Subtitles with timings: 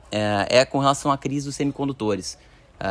[0.49, 2.37] é com relação à crise dos semicondutores.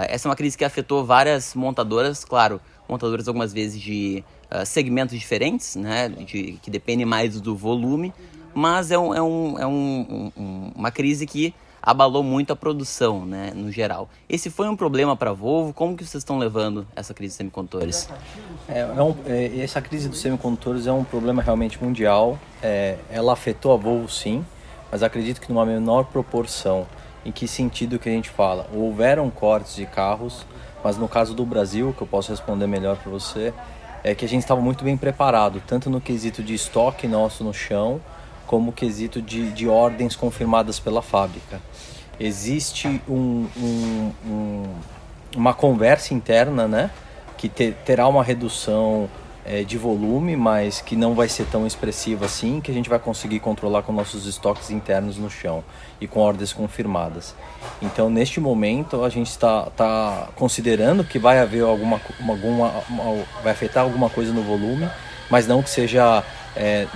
[0.09, 4.25] essa é uma crise que afetou várias montadoras, claro, montadoras algumas vezes de
[4.65, 8.13] segmentos diferentes, né, de, que dependem mais do volume,
[8.55, 13.51] mas é, um, é, um, é um, uma crise que abalou muito a produção, né,
[13.55, 14.09] no geral.
[14.29, 15.73] Esse foi um problema para a Volvo?
[15.73, 18.09] Como que vocês estão levando essa crise de semicondutores?
[18.69, 22.39] É, é um, é, essa crise dos semicondutores é um problema realmente mundial.
[22.63, 24.45] É, ela afetou a Volvo sim,
[24.91, 26.87] mas acredito que numa menor proporção.
[27.25, 28.69] Em que sentido que a gente fala?
[28.75, 30.45] Houveram cortes de carros,
[30.83, 33.55] mas no caso do Brasil, que eu posso responder melhor para você,
[34.03, 37.55] é que a gente estava muito bem preparado, tanto no quesito de estoque nosso no
[37.55, 38.01] chão,
[38.53, 41.59] como quesito de, de ordens confirmadas pela fábrica
[42.21, 44.63] existe um, um, um,
[45.35, 46.91] uma conversa interna, né?
[47.39, 49.09] Que ter, terá uma redução
[49.43, 52.99] é, de volume, mas que não vai ser tão expressiva assim, que a gente vai
[52.99, 55.65] conseguir controlar com nossos estoques internos no chão
[55.99, 57.35] e com ordens confirmadas.
[57.81, 62.71] Então, neste momento, a gente está tá considerando que vai haver alguma, alguma
[63.43, 64.91] vai afetar alguma coisa no volume,
[65.31, 66.23] mas não que seja
[66.57, 66.87] é,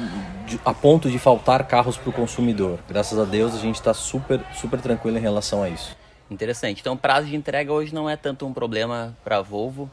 [0.46, 2.78] de, a ponto de faltar carros para o consumidor.
[2.88, 5.96] Graças a Deus a gente está super, super tranquilo em relação a isso.
[6.30, 6.80] Interessante.
[6.80, 9.88] Então, prazo de entrega hoje não é tanto um problema para a Volvo,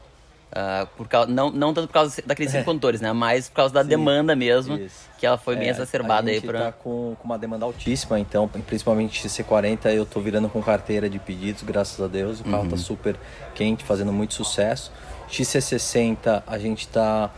[0.50, 2.62] uh, por causa, não, não tanto por causa da crise de é.
[2.62, 3.12] condutores, né?
[3.12, 5.08] Mas por causa da Sim, demanda mesmo, isso.
[5.18, 6.58] que ela foi bem é, exacerbada aí para.
[6.58, 11.20] está com, com uma demanda altíssima, então, principalmente XC40, eu estou virando com carteira de
[11.20, 12.40] pedidos, graças a Deus.
[12.40, 12.82] O carro está uhum.
[12.82, 13.16] super
[13.54, 14.90] quente, fazendo muito sucesso.
[15.30, 17.30] XC60, a gente está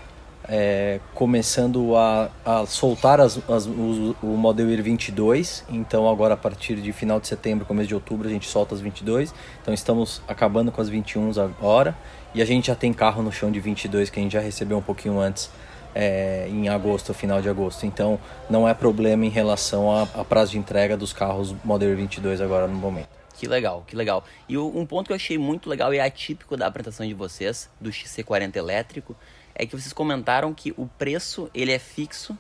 [0.49, 5.65] é, começando a, a soltar as, as, o, Model Year 22.
[5.69, 8.81] Então, agora a partir de final de setembro, começo de outubro, a gente solta as
[8.81, 9.35] 22.
[9.61, 11.97] Então, estamos acabando com as 21 agora.
[12.35, 14.79] E a gente já tem carro no chão de 22 que a gente já recebeu
[14.79, 15.51] um pouquinho antes,
[15.95, 17.87] é, em agosto, final de agosto.
[17.87, 22.41] Então, não é problema em relação a prazo de entrega dos carros Model Year 22
[22.41, 23.09] agora no momento.
[23.39, 24.25] Que legal, que legal.
[24.49, 27.91] E um ponto que eu achei muito legal e atípico da apresentação de vocês, do
[27.91, 29.15] XC40 elétrico,
[29.57, 32.37] é que vocês comentaram que o preço ele é fixo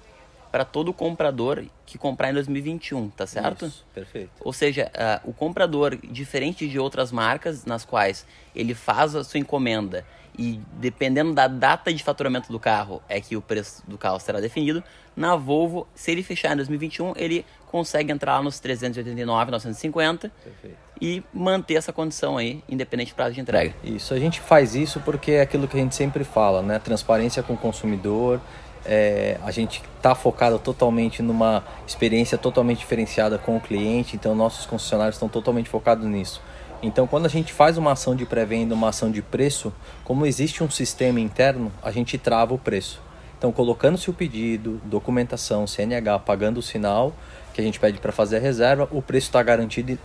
[0.52, 3.66] para todo comprador que comprar em 2021, tá certo?
[3.66, 4.30] Isso, perfeito.
[4.40, 9.38] Ou seja, uh, o comprador, diferente de outras marcas nas quais ele faz a sua
[9.38, 10.04] encomenda
[10.38, 14.40] e dependendo da data de faturamento do carro é que o preço do carro será
[14.40, 14.82] definido,
[15.16, 20.76] na Volvo, se ele fechar em 2021, ele consegue entrar nos 389, 950 Perfeito.
[21.00, 23.74] e manter essa condição aí, independente do prazo de entrega.
[23.82, 26.78] Isso, a gente faz isso porque é aquilo que a gente sempre fala, né?
[26.78, 28.40] Transparência com o consumidor,
[28.84, 34.64] é, a gente está focado totalmente numa experiência totalmente diferenciada com o cliente, então nossos
[34.66, 36.40] concessionários estão totalmente focados nisso.
[36.82, 39.72] Então, quando a gente faz uma ação de pré-venda, uma ação de preço,
[40.04, 43.00] como existe um sistema interno, a gente trava o preço.
[43.38, 47.14] Então, colocando-se o pedido, documentação, CNH, pagando o sinal
[47.52, 49.98] que a gente pede para fazer a reserva, o preço está garantido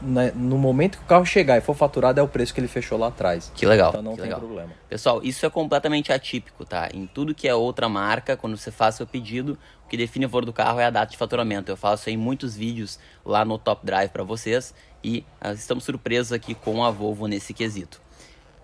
[0.00, 2.98] no momento que o carro chegar e for faturado é o preço que ele fechou
[2.98, 3.52] lá atrás.
[3.54, 3.90] Que legal.
[3.90, 4.40] Então não tem legal.
[4.40, 4.70] problema.
[4.88, 6.88] Pessoal, isso é completamente atípico, tá?
[6.92, 10.28] Em tudo que é outra marca, quando você faz seu pedido, o que define o
[10.28, 11.70] valor do carro é a data de faturamento.
[11.70, 16.32] Eu faço aí muitos vídeos lá no Top Drive para vocês e uh, estamos surpresos
[16.32, 18.00] aqui com a Volvo nesse quesito.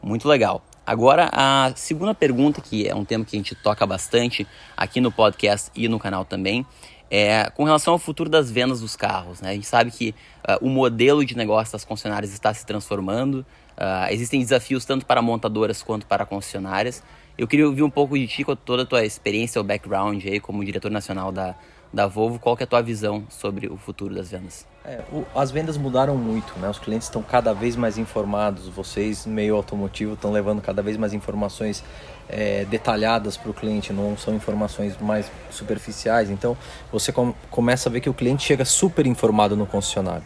[0.02, 0.62] Muito legal.
[0.86, 4.46] Agora, a segunda pergunta, que é um tema que a gente toca bastante
[4.76, 6.64] aqui no podcast e no canal também,
[7.10, 9.40] é com relação ao futuro das vendas dos carros.
[9.40, 9.50] Né?
[9.50, 10.14] A gente sabe que
[10.48, 15.22] uh, o modelo de negócio das concessionárias está se transformando, uh, existem desafios tanto para
[15.22, 17.02] montadoras quanto para concessionárias.
[17.38, 20.40] Eu queria ouvir um pouco de ti, com toda a tua experiência, o background aí
[20.40, 21.54] como diretor nacional da,
[21.92, 24.66] da Volvo, qual que é a tua visão sobre o futuro das vendas?
[24.84, 26.68] É, o, as vendas mudaram muito, né?
[26.70, 28.68] Os clientes estão cada vez mais informados.
[28.68, 31.84] Vocês, meio automotivo, estão levando cada vez mais informações
[32.28, 36.30] é, detalhadas para o cliente, não são informações mais superficiais.
[36.30, 36.56] Então,
[36.92, 40.24] você com, começa a ver que o cliente chega super informado no concessionário.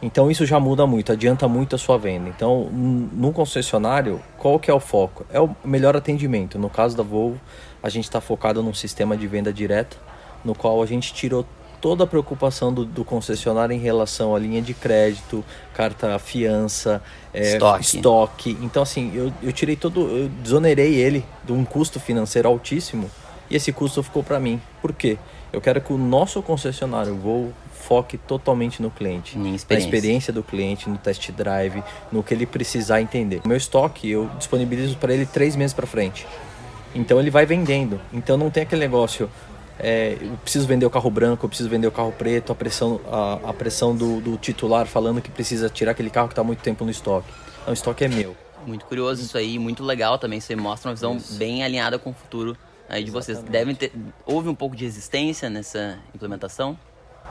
[0.00, 2.28] Então, isso já muda muito, adianta muito a sua venda.
[2.28, 5.24] Então, no concessionário, qual que é o foco?
[5.32, 6.58] É o melhor atendimento.
[6.58, 7.40] No caso da Volvo,
[7.80, 9.96] a gente está focado num sistema de venda direta,
[10.44, 11.46] no qual a gente tirou
[11.82, 15.44] toda a preocupação do, do, concessionário em relação à linha de crédito,
[15.74, 17.02] carta fiança,
[17.34, 17.84] é, estoque.
[17.84, 18.58] estoque.
[18.62, 23.10] Então, assim, eu, eu tirei todo, eu desonerei ele de um custo financeiro altíssimo
[23.50, 24.62] e esse custo ficou para mim.
[24.80, 25.18] Por quê?
[25.52, 29.66] Eu quero que o nosso concessionário vou foque totalmente no cliente, experiência.
[29.68, 31.82] na experiência do cliente, no test drive,
[32.12, 33.42] no que ele precisar entender.
[33.44, 36.26] O meu estoque eu disponibilizo para ele três meses para frente.
[36.94, 38.00] Então ele vai vendendo.
[38.12, 39.28] Então não tem aquele negócio,
[39.78, 43.00] é, eu preciso vender o carro branco, eu preciso vender o carro preto, a pressão,
[43.10, 46.60] a, a pressão do, do, titular falando que precisa tirar aquele carro que está muito
[46.60, 47.28] tempo no estoque.
[47.64, 48.36] Não, o estoque é meu.
[48.66, 50.40] Muito curioso isso aí, muito legal também.
[50.40, 51.34] Você mostra uma visão isso.
[51.34, 52.56] bem alinhada com o futuro
[52.88, 53.42] aí de vocês.
[53.42, 53.92] Devem ter,
[54.24, 56.78] houve um pouco de resistência nessa implementação?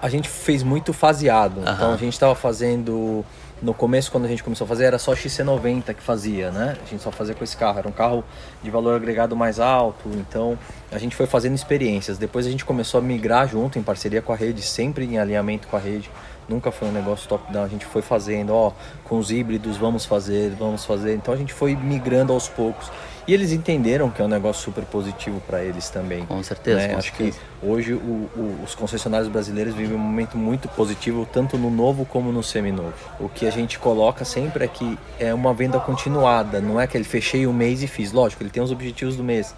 [0.01, 1.61] A gente fez muito faseado.
[1.61, 3.23] Então a gente estava fazendo
[3.61, 6.77] no começo, quando a gente começou a fazer, era só XC90 que fazia, né?
[6.83, 7.77] A gente só fazia com esse carro.
[7.77, 8.23] Era um carro
[8.63, 10.57] de valor agregado mais alto, então
[10.91, 12.17] a gente foi fazendo experiências.
[12.17, 15.67] Depois a gente começou a migrar junto, em parceria com a rede, sempre em alinhamento
[15.67, 16.09] com a rede.
[16.49, 17.63] Nunca foi um negócio top-down.
[17.63, 18.73] A gente foi fazendo, ó,
[19.03, 21.13] com os híbridos, vamos fazer, vamos fazer.
[21.13, 22.91] Então a gente foi migrando aos poucos.
[23.27, 26.25] E eles entenderam que é um negócio super positivo para eles também.
[26.25, 26.77] Com certeza.
[26.79, 26.87] Né?
[26.89, 27.37] Com Acho certeza.
[27.61, 32.05] que hoje o, o, os concessionários brasileiros vivem um momento muito positivo, tanto no novo
[32.05, 32.93] como no seminovo.
[33.19, 36.97] O que a gente coloca sempre é que é uma venda continuada, não é que
[36.97, 38.11] ele fechei o mês e fiz.
[38.11, 39.53] Lógico, ele tem os objetivos do mês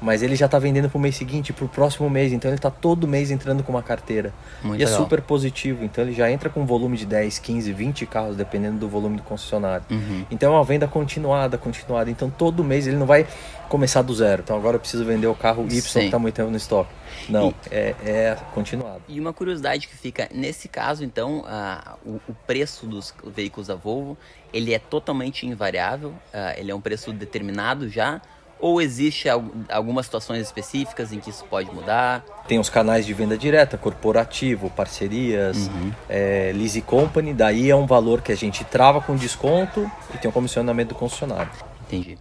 [0.00, 2.56] mas ele já está vendendo para o mês seguinte, para o próximo mês, então ele
[2.56, 4.32] está todo mês entrando com uma carteira.
[4.62, 5.00] Muito e é legal.
[5.00, 8.36] é super positivo, então ele já entra com um volume de 10, 15, 20 carros,
[8.36, 9.84] dependendo do volume do concessionário.
[9.90, 10.24] Uhum.
[10.30, 12.10] Então é uma venda continuada, continuada.
[12.10, 13.26] Então todo mês ele não vai
[13.68, 14.42] começar do zero.
[14.44, 16.00] Então agora eu preciso vender o carro Y Sim.
[16.00, 16.90] que está muito tempo no estoque.
[17.28, 19.02] Não, e, é, é continuado.
[19.08, 23.74] E uma curiosidade que fica, nesse caso então, uh, o, o, preço dos veículos da
[23.74, 24.16] Volvo,
[24.52, 28.20] ele é totalmente invariável, uh, ele é um preço determinado já,
[28.58, 29.28] ou existe
[29.68, 32.24] algumas situações específicas em que isso pode mudar?
[32.48, 35.92] Tem os canais de venda direta, corporativo, parcerias, uhum.
[36.08, 40.28] é, lease company, daí é um valor que a gente trava com desconto e tem
[40.28, 41.50] um comissionamento do concessionário.
[41.86, 42.18] Entendi.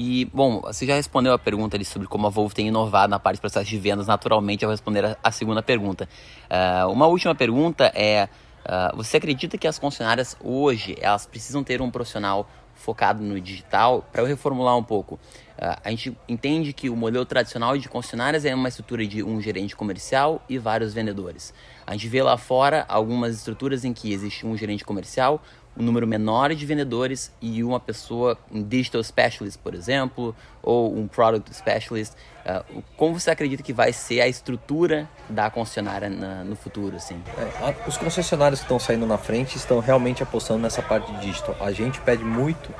[0.00, 3.18] E, bom, você já respondeu a pergunta ali sobre como a Volvo tem inovado na
[3.18, 4.06] parte de processo de vendas.
[4.06, 6.08] Naturalmente, eu vou responder a, a segunda pergunta.
[6.48, 8.28] Uh, uma última pergunta é,
[8.64, 12.48] uh, você acredita que as concessionárias hoje, elas precisam ter um profissional
[12.88, 14.02] focado no digital?
[14.10, 15.20] Para eu reformular um pouco,
[15.58, 19.40] Uh, a gente entende que o modelo tradicional de concessionárias é uma estrutura de um
[19.40, 21.52] gerente comercial e vários vendedores.
[21.84, 25.42] A gente vê lá fora algumas estruturas em que existe um gerente comercial,
[25.76, 31.06] um número menor de vendedores e uma pessoa, um digital specialist, por exemplo, ou um
[31.06, 32.14] product specialist.
[32.44, 36.96] Uh, como você acredita que vai ser a estrutura da concessionária na, no futuro?
[36.96, 37.22] Assim?
[37.36, 41.54] É, os concessionários que estão saindo na frente estão realmente apostando nessa parte digital.
[41.60, 42.72] A gente pede muito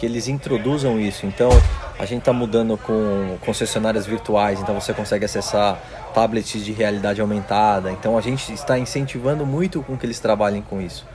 [0.00, 1.26] que eles introduzam isso.
[1.26, 1.50] Então,
[1.98, 5.78] a gente está mudando com concessionárias virtuais, então você consegue acessar
[6.14, 7.92] tablets de realidade aumentada.
[7.92, 11.06] Então, a gente está incentivando muito com que eles trabalhem com isso.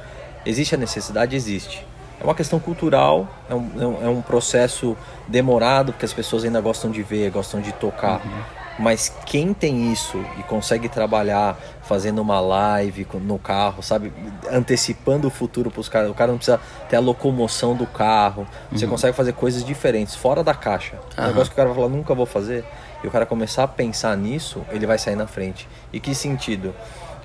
[0.46, 1.36] Existe a necessidade?
[1.36, 1.86] Existe.
[2.20, 4.96] É uma questão cultural, é um, é um processo
[5.28, 8.26] demorado, porque as pessoas ainda gostam de ver, gostam de tocar.
[8.26, 8.66] Uhum.
[8.78, 14.12] Mas quem tem isso e consegue trabalhar fazendo uma live no carro, sabe?
[14.52, 16.10] Antecipando o futuro para os caras.
[16.10, 16.60] O cara não precisa
[16.90, 18.46] ter a locomoção do carro.
[18.72, 18.92] Você uhum.
[18.92, 20.98] consegue fazer coisas diferentes, fora da caixa.
[21.18, 21.24] Uhum.
[21.24, 22.66] Um negócio que o cara vai falar, nunca vou fazer.
[23.04, 25.68] E o cara começar a pensar nisso, ele vai sair na frente.
[25.94, 26.74] E que sentido?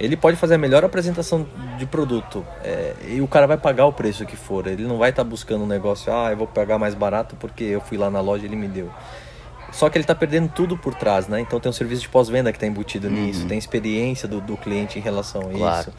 [0.00, 1.46] Ele pode fazer a melhor apresentação
[1.78, 4.66] de produto é, e o cara vai pagar o preço que for.
[4.66, 7.64] Ele não vai estar tá buscando um negócio, ah, eu vou pagar mais barato porque
[7.64, 8.90] eu fui lá na loja e ele me deu.
[9.70, 11.40] Só que ele está perdendo tudo por trás, né?
[11.40, 13.12] Então tem um serviço de pós-venda que está embutido uhum.
[13.12, 15.80] nisso, tem experiência do, do cliente em relação a claro.
[15.80, 15.92] isso,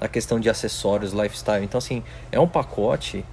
[0.00, 1.64] a questão de acessórios, lifestyle.
[1.64, 3.24] Então, assim, é um pacote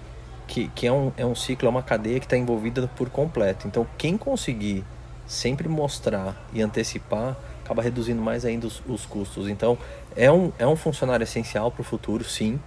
[0.48, 3.68] que, que é, um, é um ciclo, é uma cadeia que está envolvida por completo.
[3.68, 4.84] Então, quem conseguir
[5.28, 9.50] sempre mostrar e antecipar, acaba reduzindo mais ainda os, os custos.
[9.50, 9.78] Então,
[10.16, 12.60] é um, é um funcionário essencial para o futuro, sim.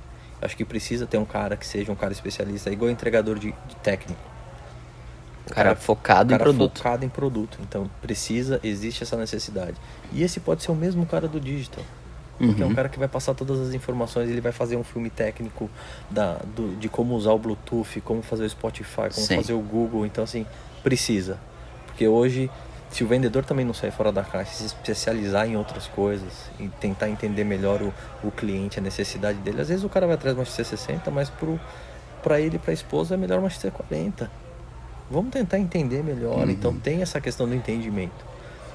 [0.43, 3.77] Acho que precisa ter um cara que seja um cara especialista, igual entregador de, de
[3.83, 4.21] técnico
[5.49, 6.79] cara, cara focado cara em produto.
[6.79, 7.59] focado em produto.
[7.63, 9.77] Então precisa, existe essa necessidade.
[10.13, 11.85] E esse pode ser o mesmo cara do digital.
[12.37, 12.63] Porque uhum.
[12.63, 12.75] é um uhum.
[12.75, 15.69] cara que vai passar todas as informações, ele vai fazer um filme técnico
[16.09, 19.37] da, do, de como usar o Bluetooth, como fazer o Spotify, como Sim.
[19.37, 20.07] fazer o Google.
[20.07, 20.47] Então, assim,
[20.83, 21.39] precisa.
[21.87, 22.49] Porque hoje
[22.91, 26.69] se o vendedor também não sair fora da caixa, se especializar em outras coisas e
[26.69, 27.93] tentar entender melhor o,
[28.25, 31.31] o cliente, a necessidade dele, às vezes o cara vai atrás de uma XC60, mas
[32.23, 34.29] para ele e para a esposa é melhor uma XC40.
[35.11, 36.45] Vamos tentar entender melhor.
[36.45, 36.51] Uhum.
[36.51, 38.27] Então tem essa questão do entendimento.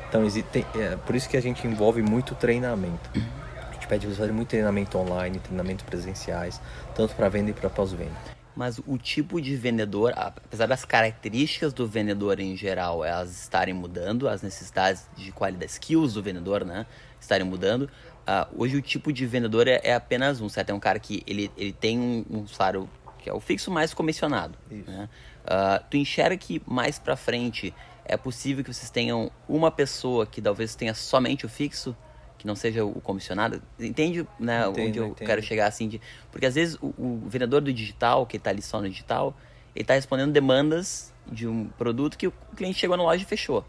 [0.09, 3.09] Então existe, é por isso que a gente envolve muito treinamento.
[3.15, 6.61] A gente pede para fazer muito treinamento online, treinamentos presenciais,
[6.95, 11.87] tanto para venda e para pós-venda mas o tipo de vendedor, apesar das características do
[11.87, 16.85] vendedor em geral, elas estarem mudando, as necessidades de qualidade, skills do vendedor, né,
[17.19, 20.69] estarem mudando, uh, hoje o tipo de vendedor é, é, apenas um, certo?
[20.69, 23.93] É um cara que ele, ele tem um, um salário que é o fixo mais
[23.93, 24.57] comissionado.
[24.69, 25.09] Né?
[25.45, 27.73] Uh, tu enxerga que mais para frente
[28.05, 31.95] é possível que vocês tenham uma pessoa que talvez tenha somente o fixo
[32.43, 33.61] que não seja o comissionado.
[33.79, 35.25] Entende né, entendo, onde eu entendo.
[35.25, 35.87] quero chegar assim?
[35.87, 39.33] De, porque às vezes o, o vendedor do digital, que está ali só no digital,
[39.73, 43.65] ele está respondendo demandas de um produto que o cliente chegou na loja e fechou.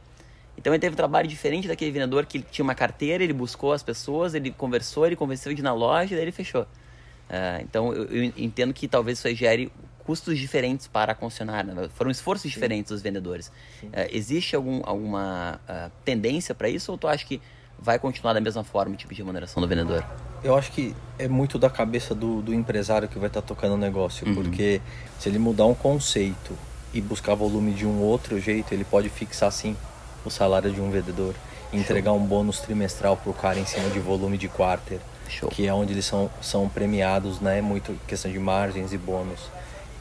[0.58, 3.82] Então ele teve um trabalho diferente daquele vendedor que tinha uma carteira, ele buscou as
[3.82, 6.62] pessoas, ele conversou, ele convenceu de ir na loja e daí ele fechou.
[6.62, 11.72] Uh, então eu, eu, entendo que talvez isso aí gere custos diferentes para a concessionária.
[11.72, 11.88] Né?
[11.94, 12.48] Foram esforços Sim.
[12.48, 13.52] diferentes dos vendedores.
[13.84, 17.40] Uh, existe algum, alguma uh, tendência para isso ou tu acha que
[17.84, 20.02] vai continuar da mesma forma o tipo de remuneração do vendedor?
[20.42, 23.74] Eu acho que é muito da cabeça do, do empresário que vai estar tá tocando
[23.74, 24.34] o negócio, uhum.
[24.34, 24.80] porque
[25.18, 26.56] se ele mudar um conceito
[26.94, 29.76] e buscar volume de um outro jeito, ele pode fixar sim
[30.24, 31.34] o salário de um vendedor
[31.72, 35.48] entregar um bônus trimestral para o cara em cima de volume de quarter, Show.
[35.48, 37.60] que é onde eles são, são premiados, né?
[37.60, 39.40] Muito questão de margens e bônus.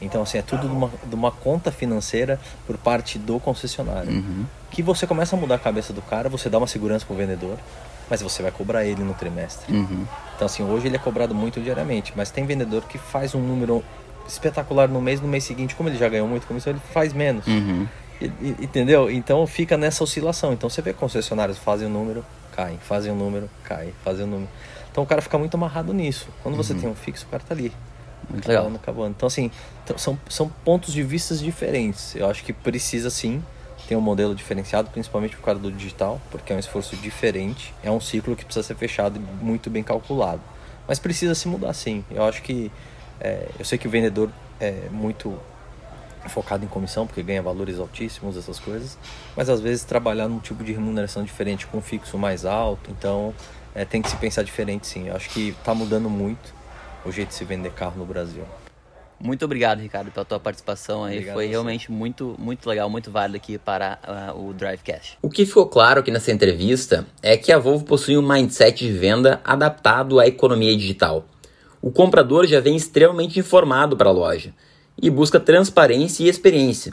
[0.00, 4.10] Então, assim, é tudo de uma, de uma conta financeira por parte do concessionário.
[4.10, 4.44] Uhum.
[4.70, 7.56] Que você começa a mudar a cabeça do cara, você dá uma segurança pro vendedor,
[8.10, 9.74] mas você vai cobrar ele no trimestre.
[9.74, 10.04] Uhum.
[10.34, 13.82] Então, assim, hoje ele é cobrado muito diariamente, mas tem vendedor que faz um número
[14.26, 17.46] espetacular no mês, no mês seguinte, como ele já ganhou muito comissão, ele faz menos.
[17.46, 17.86] Uhum.
[18.20, 19.10] E, e, entendeu?
[19.10, 20.52] Então fica nessa oscilação.
[20.52, 22.24] Então você vê concessionários fazem o um número,
[22.54, 24.50] caem, fazem o um número, caem, fazem o um número.
[24.90, 26.28] Então o cara fica muito amarrado nisso.
[26.42, 26.80] Quando você uhum.
[26.80, 27.72] tem um fixo, o cara tá ali.
[28.28, 28.70] Muito legal.
[28.74, 29.50] Acabando, Então, assim,
[29.96, 32.14] são, são pontos de vistas diferentes.
[32.16, 33.42] Eu acho que precisa sim
[33.86, 37.74] ter um modelo diferenciado, principalmente por causa do digital, porque é um esforço diferente.
[37.82, 40.40] É um ciclo que precisa ser fechado e muito bem calculado.
[40.88, 42.04] Mas precisa se mudar sim.
[42.10, 42.70] Eu acho que.
[43.20, 45.38] É, eu sei que o vendedor é muito
[46.28, 48.98] focado em comissão, porque ganha valores altíssimos, essas coisas.
[49.36, 52.90] Mas às vezes trabalhar num tipo de remuneração diferente, com fixo mais alto.
[52.90, 53.34] Então
[53.74, 55.08] é, tem que se pensar diferente sim.
[55.08, 56.54] Eu acho que está mudando muito
[57.04, 58.44] o jeito de se vender carro no Brasil.
[59.20, 61.14] Muito obrigado, Ricardo, pela tua participação aí.
[61.14, 63.98] Obrigado Foi realmente muito, muito legal, muito válido aqui para
[64.34, 65.18] uh, o Drivecast.
[65.22, 68.92] O que ficou claro aqui nessa entrevista é que a Volvo possui um mindset de
[68.92, 71.26] venda adaptado à economia digital.
[71.80, 74.52] O comprador já vem extremamente informado para a loja
[75.00, 76.92] e busca transparência e experiência.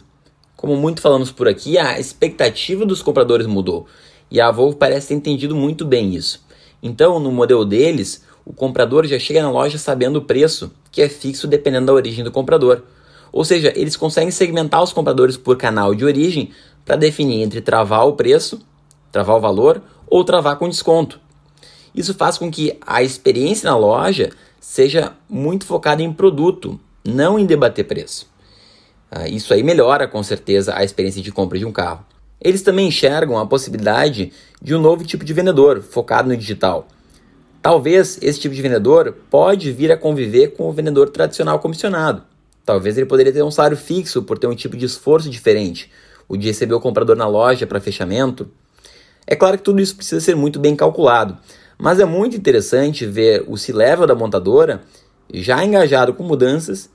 [0.55, 3.87] Como muito falamos por aqui, a expectativa dos compradores mudou
[4.29, 6.45] e a Volvo parece ter entendido muito bem isso.
[6.83, 11.09] Então, no modelo deles, o comprador já chega na loja sabendo o preço, que é
[11.09, 12.83] fixo dependendo da origem do comprador.
[13.31, 16.51] Ou seja, eles conseguem segmentar os compradores por canal de origem
[16.83, 18.61] para definir entre travar o preço,
[19.11, 21.19] travar o valor ou travar com desconto.
[21.93, 27.45] Isso faz com que a experiência na loja seja muito focada em produto, não em
[27.45, 28.29] debater preço.
[29.09, 32.05] Ah, isso aí melhora com certeza a experiência de compra de um carro.
[32.39, 34.31] Eles também enxergam a possibilidade
[34.61, 36.87] de um novo tipo de vendedor focado no digital
[37.61, 42.23] Talvez esse tipo de vendedor pode vir a conviver com o vendedor tradicional comissionado.
[42.65, 45.91] Talvez ele poderia ter um salário fixo por ter um tipo de esforço diferente,
[46.27, 48.49] o de receber o comprador na loja para fechamento.
[49.27, 51.37] É claro que tudo isso precisa ser muito bem calculado,
[51.77, 54.81] mas é muito interessante ver o C-level da montadora
[55.33, 56.89] já engajado com mudanças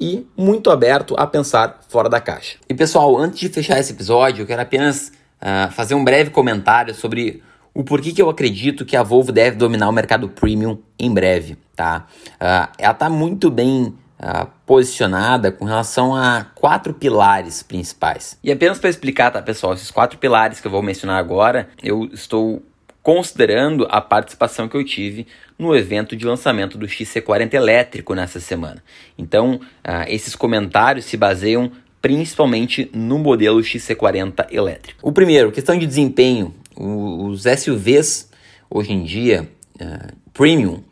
[0.00, 2.58] e muito aberto a pensar fora da caixa.
[2.68, 6.94] E pessoal, antes de fechar esse episódio, eu quero apenas uh, fazer um breve comentário
[6.94, 7.42] sobre
[7.76, 11.58] o porquê que eu acredito que a Volvo deve dominar o mercado premium em breve,
[11.76, 12.06] tá?
[12.36, 18.38] Uh, ela está muito bem uh, posicionada com relação a quatro pilares principais.
[18.42, 22.08] E apenas para explicar, tá, pessoal, esses quatro pilares que eu vou mencionar agora, eu
[22.14, 22.62] estou
[23.02, 25.26] considerando a participação que eu tive
[25.58, 28.82] no evento de lançamento do XC40 elétrico nessa semana.
[29.18, 34.98] Então, uh, esses comentários se baseiam principalmente no modelo XC40 elétrico.
[35.02, 38.28] O primeiro, questão de desempenho os SUVs,
[38.70, 39.48] hoje em dia,
[39.80, 40.82] uh, premium,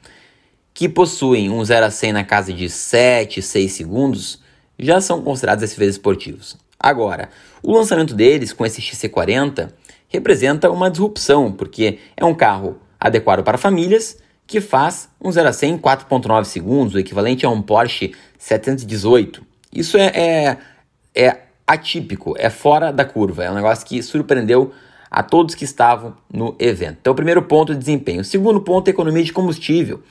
[0.73, 4.43] que possuem um 0 a 100 na casa de 7, 6 segundos,
[4.79, 6.57] já são considerados SUVs esportivos.
[6.79, 7.29] Agora,
[7.63, 9.71] o lançamento deles com esse XC40
[10.09, 15.53] representa uma disrupção, porque é um carro adequado para famílias que faz um 0 a
[15.53, 19.45] 100 em 4.9 segundos, o equivalente a um Porsche 718.
[19.73, 20.59] Isso é, é,
[21.15, 24.73] é atípico, é fora da curva, é um negócio que surpreendeu
[25.15, 26.97] a todos que estavam no evento.
[27.01, 28.23] Então, o primeiro ponto é desempenho.
[28.23, 30.03] O segundo ponto é economia de combustível.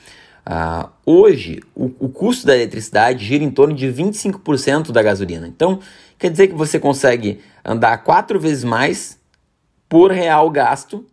[0.47, 5.45] Uh, hoje, o, o, custo da eletricidade gira em torno de 25% da gasolina.
[5.45, 5.81] Então,
[6.17, 9.19] quer dizer que você consegue andar quatro vezes mais
[9.89, 11.05] por real gasto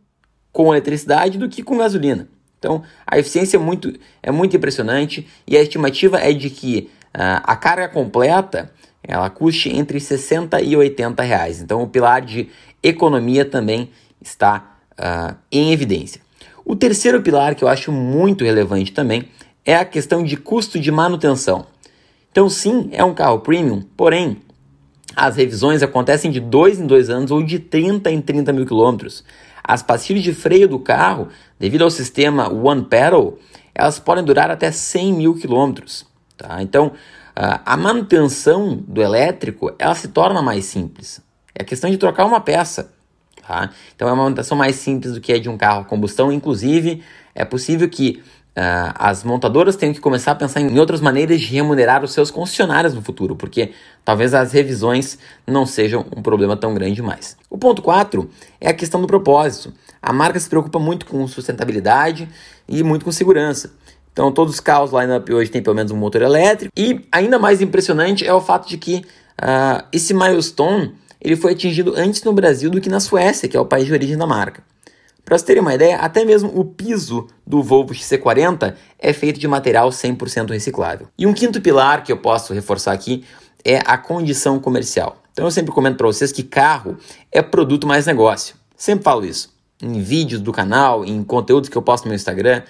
[0.53, 2.29] com eletricidade do que com gasolina.
[2.61, 3.93] Então, a eficiência é muito,
[4.23, 8.71] é muito impressionante e a estimativa é de que uh, a carga completa
[9.03, 11.61] ela custe entre 60 e 80 reais.
[11.61, 12.49] Então, o pilar de
[12.83, 16.21] economia também está uh, em evidência.
[16.65, 19.29] O terceiro pilar que eu acho muito relevante também
[19.65, 21.67] é a questão de custo de manutenção.
[22.31, 24.39] Então, sim, é um carro premium, porém,
[25.17, 29.25] as revisões acontecem de 2 em 2 anos ou de 30 em 30 mil quilômetros.
[29.63, 33.37] As pastilhas de freio do carro, devido ao sistema One Pedal,
[33.75, 36.07] elas podem durar até 100 mil quilômetros.
[36.37, 36.63] Tá?
[36.63, 36.93] Então,
[37.35, 41.21] a manutenção do elétrico ela se torna mais simples.
[41.55, 42.93] É a questão de trocar uma peça.
[43.47, 43.71] Tá?
[43.95, 46.31] Então é uma manutenção mais simples do que a de um carro a combustão.
[46.31, 47.03] Inclusive,
[47.35, 51.47] é possível que uh, as montadoras tenham que começar a pensar em outras maneiras de
[51.47, 53.73] remunerar os seus concessionários no futuro, porque
[54.05, 57.37] talvez as revisões não sejam um problema tão grande mais.
[57.49, 58.29] O ponto 4
[58.61, 59.73] é a questão do propósito.
[60.01, 62.29] A marca se preocupa muito com sustentabilidade
[62.69, 63.73] e muito com segurança.
[64.13, 66.73] Então, todos os carros line-up hoje têm pelo menos um motor elétrico.
[66.77, 69.05] E ainda mais impressionante é o fato de que
[69.41, 73.61] uh, esse milestone ele foi atingido antes no Brasil do que na Suécia, que é
[73.61, 74.63] o país de origem da marca.
[75.25, 79.47] Para vocês terem uma ideia, até mesmo o piso do Volvo XC40 é feito de
[79.47, 81.09] material 100% reciclável.
[81.17, 83.25] E um quinto pilar que eu posso reforçar aqui
[83.65, 85.23] é a condição comercial.
[85.33, 86.97] Então eu sempre comento para vocês que carro
[87.31, 88.57] é produto mais negócio.
[88.77, 89.55] Sempre falo isso.
[89.83, 92.63] Em vídeos do canal, em conteúdos que eu posto no meu Instagram.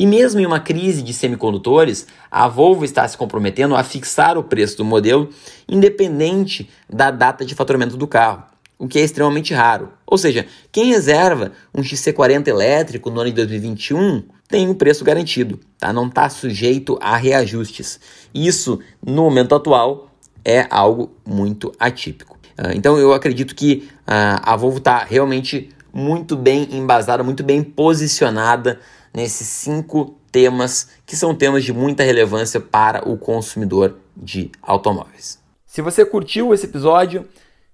[0.00, 4.44] E mesmo em uma crise de semicondutores, a Volvo está se comprometendo a fixar o
[4.44, 5.28] preço do modelo
[5.68, 8.44] independente da data de faturamento do carro,
[8.78, 9.88] o que é extremamente raro.
[10.06, 15.04] Ou seja, quem reserva um XC40 elétrico no ano de 2021 tem o um preço
[15.04, 15.92] garantido, tá?
[15.92, 17.98] não está sujeito a reajustes.
[18.32, 20.12] Isso, no momento atual,
[20.44, 22.38] é algo muito atípico.
[22.56, 27.64] Ah, então eu acredito que ah, a Volvo está realmente muito bem embasada, muito bem
[27.64, 28.78] posicionada
[29.18, 35.42] nesses cinco temas que são temas de muita relevância para o consumidor de automóveis.
[35.66, 37.28] Se você curtiu esse episódio,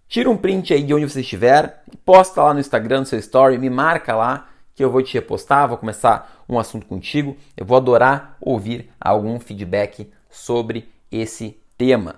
[0.09, 3.59] tira um print aí de onde você estiver, posta lá no Instagram, no seu story,
[3.59, 7.37] me marca lá que eu vou te repostar, vou começar um assunto contigo.
[7.55, 12.16] Eu vou adorar ouvir algum feedback sobre esse tema.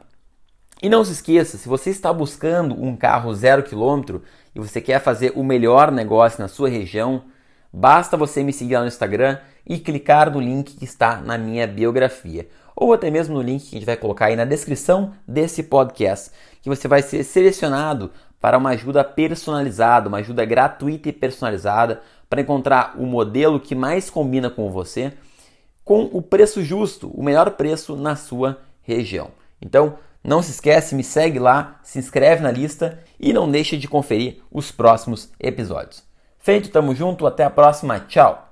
[0.80, 4.22] E não se esqueça, se você está buscando um carro zero quilômetro
[4.54, 7.24] e você quer fazer o melhor negócio na sua região,
[7.78, 9.36] Basta você me seguir lá no Instagram
[9.66, 13.76] e clicar no link que está na minha biografia, ou até mesmo no link que
[13.76, 16.30] a gente vai colocar aí na descrição desse podcast,
[16.62, 18.10] que você vai ser selecionado
[18.40, 24.08] para uma ajuda personalizada, uma ajuda gratuita e personalizada para encontrar o modelo que mais
[24.08, 25.12] combina com você,
[25.84, 29.28] com o preço justo, o melhor preço na sua região.
[29.60, 33.86] Então, não se esquece, me segue lá, se inscreve na lista e não deixe de
[33.86, 36.05] conferir os próximos episódios.
[36.46, 38.45] Feito, tamo junto, até a próxima, tchau!